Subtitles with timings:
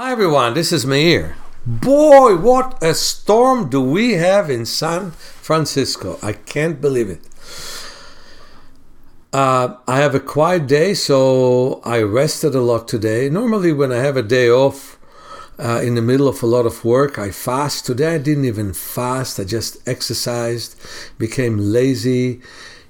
[0.00, 1.34] Hi everyone, this is Meir.
[1.66, 6.20] Boy, what a storm do we have in San Francisco.
[6.22, 7.20] I can't believe it.
[9.32, 13.28] Uh, I have a quiet day, so I rested a lot today.
[13.28, 15.00] Normally, when I have a day off
[15.58, 17.84] uh, in the middle of a lot of work, I fast.
[17.84, 20.80] Today, I didn't even fast, I just exercised,
[21.18, 22.40] became lazy,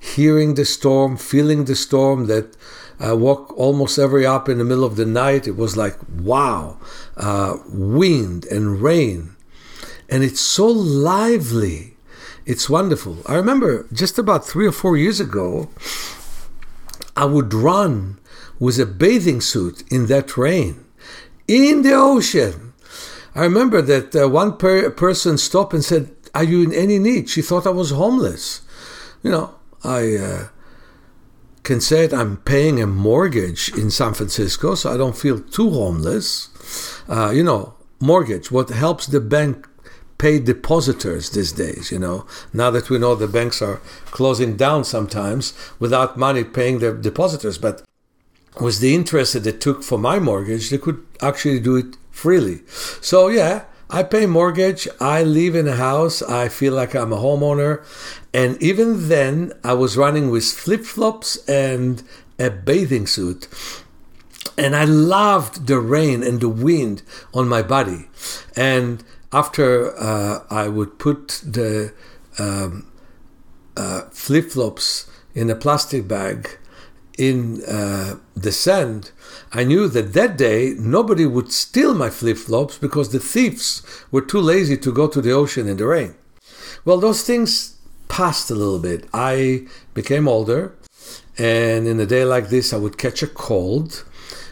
[0.00, 2.56] hearing the storm, feeling the storm that
[3.00, 5.46] I woke almost every up in the middle of the night.
[5.46, 6.78] It was like, wow,
[7.16, 9.36] uh, wind and rain.
[10.08, 11.96] And it's so lively.
[12.46, 13.18] It's wonderful.
[13.26, 15.68] I remember just about three or four years ago,
[17.16, 18.18] I would run
[18.58, 20.84] with a bathing suit in that rain
[21.48, 22.74] in the ocean.
[23.34, 27.28] I remember that uh, one per- person stopped and said, Are you in any need?
[27.28, 28.62] She thought I was homeless.
[29.22, 30.16] You know, I.
[30.16, 30.48] Uh,
[31.64, 35.68] can say it, I'm paying a mortgage in San Francisco, so I don't feel too
[35.68, 36.48] homeless.
[37.06, 39.68] Uh, you know, mortgage, what helps the bank
[40.16, 44.84] pay depositors these days, you know, now that we know the banks are closing down
[44.84, 47.58] sometimes without money paying their depositors.
[47.58, 47.82] But
[48.60, 52.62] with the interest that they took for my mortgage, they could actually do it freely.
[53.00, 57.16] So, yeah, I pay mortgage, I live in a house, I feel like I'm a
[57.16, 57.82] homeowner.
[58.34, 62.02] And even then, I was running with flip flops and
[62.38, 63.48] a bathing suit.
[64.58, 68.08] And I loved the rain and the wind on my body.
[68.54, 71.94] And after uh, I would put the
[72.38, 72.90] um,
[73.74, 76.58] uh, flip flops in a plastic bag
[77.18, 79.10] in uh, the sand,
[79.52, 83.82] I knew that that day nobody would steal my flip flops because the thieves
[84.12, 86.14] were too lazy to go to the ocean in the rain.
[86.84, 87.76] Well, those things
[88.08, 89.06] passed a little bit.
[89.12, 90.74] I became older,
[91.36, 94.04] and in a day like this, I would catch a cold,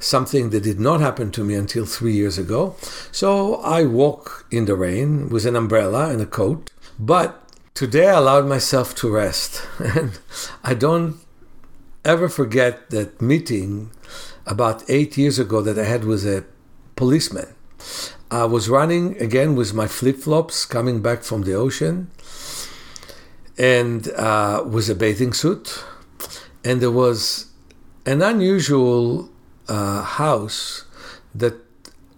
[0.00, 2.74] something that did not happen to me until three years ago.
[3.12, 6.70] So I walk in the rain with an umbrella and a coat.
[6.98, 7.40] But
[7.74, 10.18] today I allowed myself to rest, and
[10.64, 11.20] I don't
[12.08, 13.90] ever forget that meeting
[14.46, 16.44] about eight years ago that I had with a
[16.96, 17.54] policeman.
[18.30, 22.10] I was running again with my flip flops coming back from the ocean
[23.58, 25.84] and uh, with a bathing suit.
[26.64, 27.52] And there was
[28.06, 29.28] an unusual
[29.68, 30.84] uh, house
[31.34, 31.56] that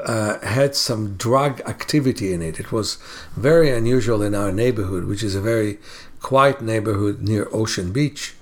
[0.00, 2.60] uh, had some drug activity in it.
[2.60, 2.98] It was
[3.36, 5.78] very unusual in our neighborhood, which is a very
[6.20, 8.34] quiet neighborhood near Ocean Beach.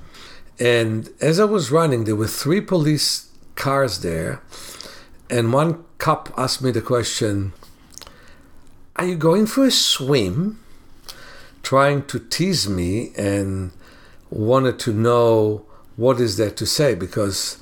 [0.58, 4.42] And as I was running, there were three police cars there,
[5.28, 7.52] and one cop asked me the question,
[8.96, 10.62] Are you going for a swim?
[11.62, 13.72] Trying to tease me and
[14.30, 15.66] wanted to know
[15.96, 17.58] what is there to say because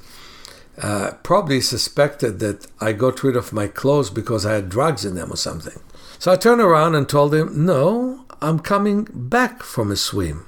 [0.81, 5.15] uh, probably suspected that I got rid of my clothes because I had drugs in
[5.15, 5.81] them or something.
[6.19, 10.47] So I turned around and told him, No, I'm coming back from a swim.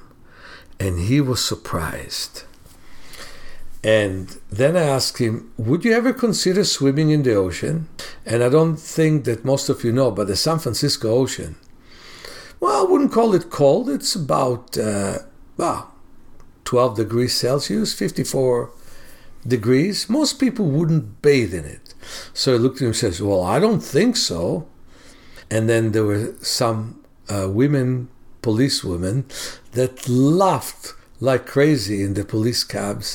[0.79, 2.45] And he was surprised.
[3.83, 7.89] And then I asked him, Would you ever consider swimming in the ocean?
[8.25, 11.57] And I don't think that most of you know, but the San Francisco Ocean,
[12.59, 13.89] well, I wouldn't call it cold.
[13.89, 15.19] It's about, uh,
[15.57, 15.93] well,
[16.65, 18.71] 12 degrees Celsius, 54
[19.47, 20.09] degrees.
[20.11, 21.95] Most people wouldn't bathe in it.
[22.35, 24.67] So he looked at him and says, Well, I don't think so.
[25.51, 28.09] And then there were some uh, women,
[28.49, 29.17] police women,
[29.73, 33.09] that laughed like crazy in the police cabs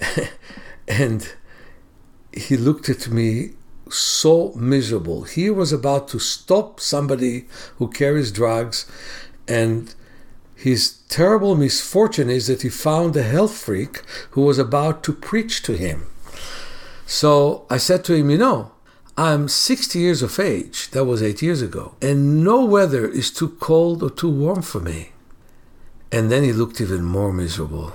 [0.88, 1.32] and
[2.32, 3.50] he looked at me
[3.90, 5.22] so miserable.
[5.22, 7.46] He was about to stop somebody
[7.78, 8.86] who carries drugs,
[9.48, 9.94] and
[10.54, 15.62] his terrible misfortune is that he found a health freak who was about to preach
[15.62, 16.06] to him.
[17.06, 18.72] So I said to him, You know,
[19.18, 20.92] I'm 60 years of age.
[20.92, 21.96] That was eight years ago.
[22.00, 25.10] And no weather is too cold or too warm for me.
[26.12, 27.94] And then he looked even more miserable.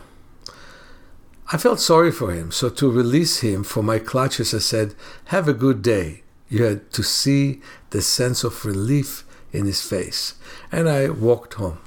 [1.54, 4.96] I felt sorry for him, so to release him from my clutches, I said,
[5.28, 6.24] Have a good day.
[6.50, 7.62] You had to see
[7.92, 9.24] the sense of relief
[9.54, 10.34] in his face.
[10.74, 11.80] And I walked home.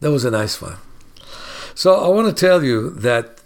[0.00, 0.78] That was a nice one.
[1.76, 3.40] So I want to tell you that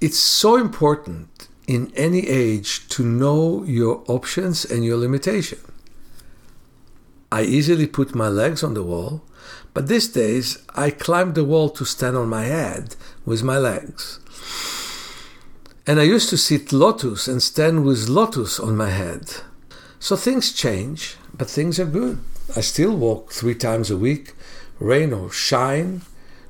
[0.00, 1.35] it's so important
[1.66, 5.58] in any age to know your options and your limitation.
[7.30, 9.22] I easily put my legs on the wall,
[9.74, 14.20] but these days I climb the wall to stand on my head with my legs.
[15.86, 19.34] And I used to sit lotus and stand with lotus on my head.
[19.98, 22.18] So things change, but things are good.
[22.56, 24.34] I still walk three times a week,
[24.78, 26.02] rain or shine.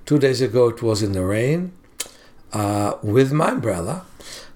[0.04, 1.72] Two days ago it was in the rain
[2.52, 4.04] uh, with my umbrella.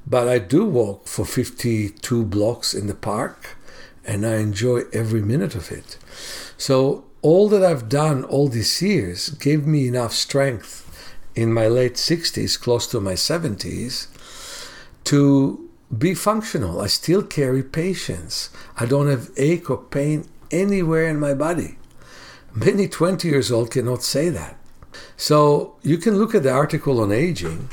[0.06, 3.56] But I do walk for 52 blocks in the park
[4.05, 5.99] and I enjoy every minute of it.
[6.56, 10.87] So, all that I've done all these years gave me enough strength
[11.35, 14.08] in my late 60s, close to my 70s,
[15.05, 16.81] to be functional.
[16.81, 18.50] I still carry patients.
[18.76, 21.79] I don't have ache or pain anywhere in my body.
[22.55, 24.56] Many 20 years old cannot say that.
[25.17, 27.69] So you can look at the article on aging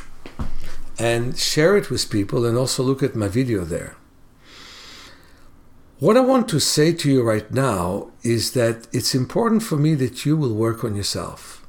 [0.99, 3.95] and share it with people and also look at my video there.
[5.99, 9.95] What I want to say to you right now is that it's important for me
[9.95, 11.65] that you will work on yourself.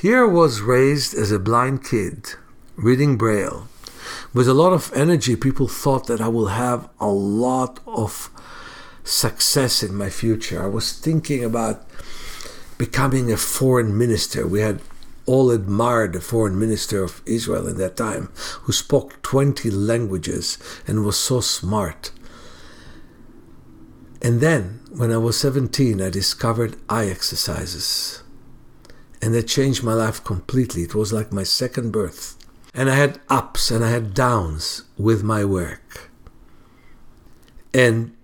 [0.00, 2.34] Here I was raised as a blind kid,
[2.76, 3.66] reading Braille.
[4.32, 8.30] With a lot of energy, people thought that I will have a lot of
[9.02, 10.62] success in my future.
[10.62, 11.84] I was thinking about
[12.78, 14.46] becoming a foreign minister.
[14.46, 14.80] We had
[15.26, 18.30] all admired the foreign minister of Israel in that time,
[18.62, 22.12] who spoke 20 languages and was so smart.
[24.22, 28.22] And then, when I was 17, I discovered eye exercises.
[29.20, 30.82] And that changed my life completely.
[30.82, 32.36] It was like my second birth.
[32.74, 36.10] And I had ups and I had downs with my work.
[37.72, 38.16] And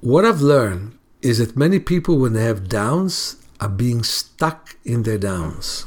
[0.00, 5.02] what I've learned is that many people, when they have downs, are being stuck in
[5.02, 5.86] their downs.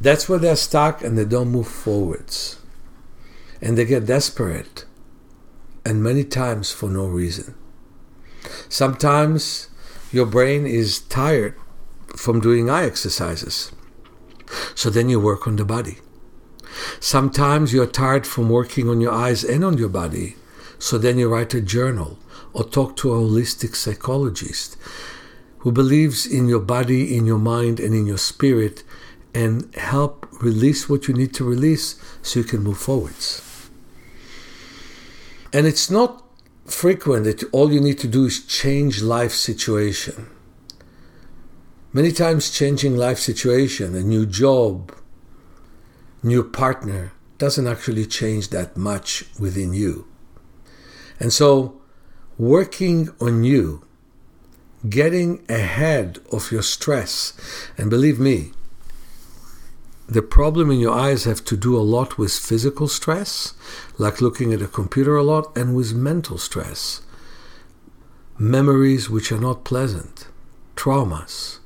[0.00, 2.58] That's where they're stuck and they don't move forwards.
[3.60, 4.86] And they get desperate,
[5.84, 7.54] and many times for no reason.
[8.68, 9.68] Sometimes
[10.10, 11.54] your brain is tired
[12.16, 13.72] from doing eye exercises.
[14.74, 15.98] So then you work on the body.
[16.98, 20.36] Sometimes you're tired from working on your eyes and on your body.
[20.78, 22.18] So then you write a journal
[22.52, 24.76] or talk to a holistic psychologist
[25.60, 28.82] who believes in your body, in your mind, and in your spirit
[29.34, 33.70] and help release what you need to release so you can move forwards.
[35.52, 36.24] And it's not
[36.64, 40.28] frequent that all you need to do is change life situation.
[41.92, 44.92] Many times changing life situation, a new job,
[46.22, 50.06] new partner doesn't actually change that much within you.
[51.18, 51.80] And so
[52.38, 53.84] working on you,
[54.88, 57.34] getting ahead of your stress.
[57.76, 58.52] And believe me,
[60.08, 63.54] the problem in your eyes have to do a lot with physical stress,
[63.98, 67.02] like looking at a computer a lot, and with mental stress.
[68.38, 70.26] Memories which are not pleasant,
[70.74, 71.58] traumas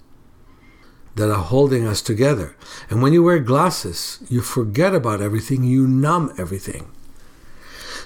[1.15, 2.57] that are holding us together.
[2.91, 6.91] And when you wear glasses, you forget about everything, you numb everything.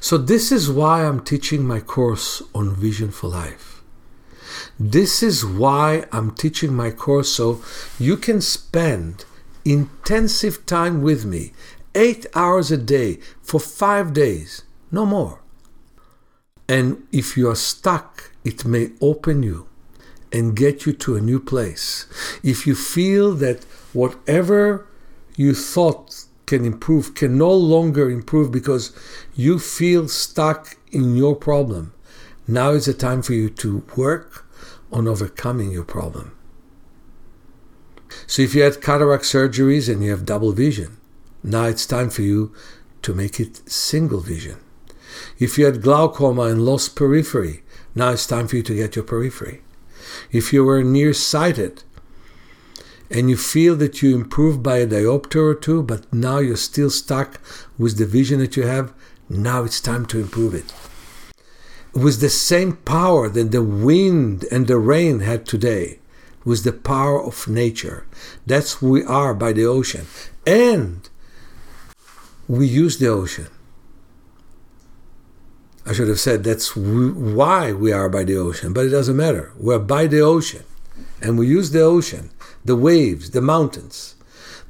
[0.00, 3.77] So, this is why I'm teaching my course on Vision for Life.
[4.78, 7.62] This is why I'm teaching my course so
[7.98, 9.24] you can spend
[9.64, 11.52] intensive time with me,
[11.94, 15.40] eight hours a day for five days, no more.
[16.68, 19.68] And if you are stuck, it may open you
[20.32, 22.06] and get you to a new place.
[22.42, 24.86] If you feel that whatever
[25.36, 28.92] you thought can improve can no longer improve because
[29.34, 31.92] you feel stuck in your problem.
[32.46, 34.46] Now is the time for you to work
[34.92, 36.32] on overcoming your problem.
[38.26, 40.96] So if you had cataract surgeries and you have double vision,
[41.42, 42.54] now it's time for you
[43.02, 44.58] to make it single vision.
[45.38, 47.62] If you had glaucoma and lost periphery,
[47.94, 49.62] now it's time for you to get your periphery.
[50.30, 51.82] If you were nearsighted
[53.10, 56.90] and you feel that you improved by a diopter or two, but now you're still
[56.90, 57.40] stuck
[57.78, 58.92] with the vision that you have,
[59.28, 60.72] now it's time to improve it.
[61.94, 65.98] With the same power that the wind and the rain had today,
[66.44, 68.06] with the power of nature.
[68.46, 70.06] That's who we are by the ocean.
[70.46, 71.08] And
[72.46, 73.48] we use the ocean.
[75.84, 79.52] I should have said that's why we are by the ocean, but it doesn't matter.
[79.56, 80.64] We're by the ocean
[81.20, 82.30] and we use the ocean
[82.64, 84.14] the waves, the mountains,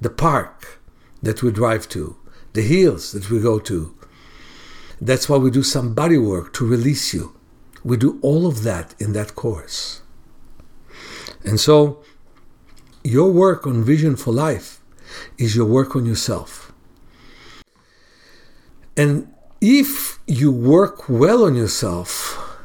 [0.01, 0.79] the park
[1.21, 2.17] that we drive to,
[2.53, 3.93] the hills that we go to.
[5.01, 7.37] That's why we do some body work to release you.
[7.85, 10.03] We do all of that in that course.
[11.45, 12.03] And so,
[13.05, 14.81] your work on Vision for Life
[15.39, 16.73] is your work on yourself.
[18.97, 22.59] And if you work well on yourself,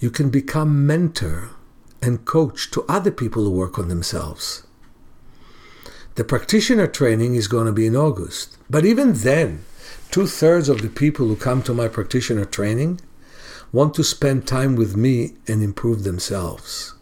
[0.00, 1.50] you can become mentor
[2.02, 4.66] and coach to other people who work on themselves.
[6.16, 8.56] The practitioner training is going to be in August.
[8.68, 9.64] But even then,
[10.10, 13.00] two thirds of the people who come to my practitioner training
[13.72, 16.94] want to spend time with me and improve themselves.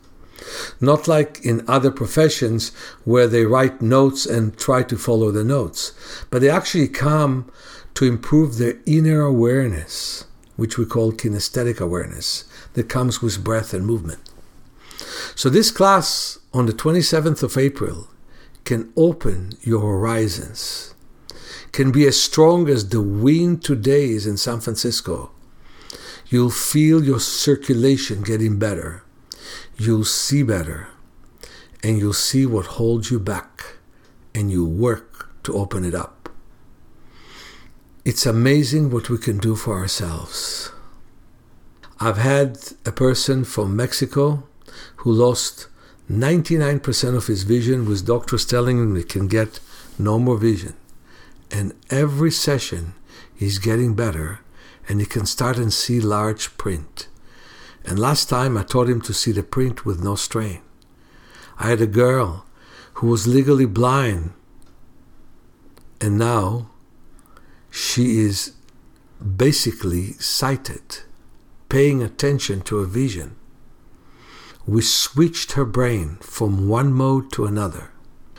[0.80, 2.72] Not like in other professions
[3.04, 5.92] where they write notes and try to follow the notes,
[6.30, 7.50] but they actually come
[7.94, 10.24] to improve their inner awareness,
[10.56, 12.44] which we call kinesthetic awareness,
[12.74, 14.20] that comes with breath and movement.
[15.34, 18.08] So, this class on the 27th of April
[18.64, 20.93] can open your horizons,
[21.74, 25.32] can be as strong as the wind today is in San Francisco.
[26.28, 29.02] You'll feel your circulation getting better.
[29.76, 30.86] You'll see better.
[31.82, 33.78] And you'll see what holds you back.
[34.32, 36.28] And you'll work to open it up.
[38.04, 40.70] It's amazing what we can do for ourselves.
[41.98, 44.44] I've had a person from Mexico
[44.98, 45.66] who lost
[46.08, 49.58] 99% of his vision with doctors telling him he can get
[49.98, 50.74] no more vision.
[51.54, 52.94] And every session
[53.32, 54.40] he's getting better
[54.88, 57.06] and he can start and see large print.
[57.84, 60.62] And last time I taught him to see the print with no strain.
[61.56, 62.44] I had a girl
[62.94, 64.32] who was legally blind
[66.00, 66.70] and now
[67.70, 68.54] she is
[69.24, 71.02] basically sighted,
[71.68, 73.36] paying attention to a vision.
[74.66, 77.92] We switched her brain from one mode to another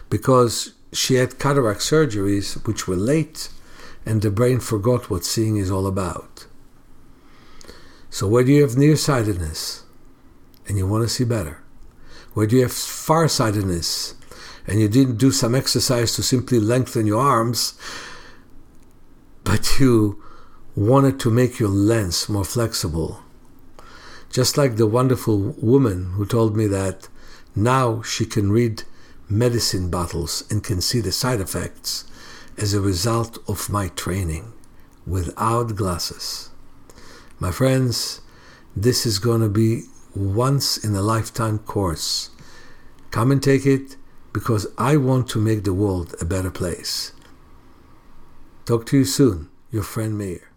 [0.10, 3.50] because she had cataract surgeries which were late
[4.06, 6.46] and the brain forgot what seeing is all about.
[8.10, 9.84] So, whether you have nearsightedness
[10.68, 11.62] and you want to see better,
[12.34, 14.16] whether you have farsightedness
[14.68, 17.78] and you didn't do some exercise to simply lengthen your arms,
[19.44, 20.22] but you
[20.75, 23.22] wanted to make your lens more flexible.
[24.30, 27.08] Just like the wonderful woman who told me that
[27.56, 28.84] now she can read
[29.29, 32.05] medicine bottles and can see the side effects
[32.58, 34.53] as a result of my training
[35.05, 36.50] without glasses.
[37.39, 38.22] My friends,
[38.75, 39.84] this is going to be
[40.15, 42.29] once in a lifetime course.
[43.12, 43.98] Come and take it
[44.34, 47.13] because I want to make the world a better place.
[48.65, 50.54] Talk to you soon, your friend Meir.